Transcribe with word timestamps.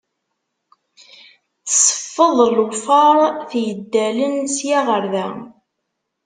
Tseffeḍ 1.67 2.37
lufar 2.55 3.17
t-yeddalen 3.49 4.35
sya 4.55 4.79
ɣer 4.87 5.03
da. 5.13 5.27